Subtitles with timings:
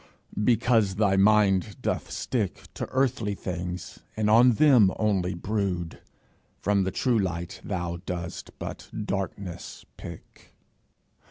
[0.43, 5.99] Because thy mind doth stick To earthly things, and on them only brood,
[6.59, 10.55] From the true light thou dost but darkness pick.